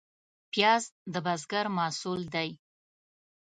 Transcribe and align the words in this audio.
پیاز 0.51 0.83
د 1.13 1.15
بزګر 1.25 1.65
محصول 1.77 2.21
دی 2.33 2.49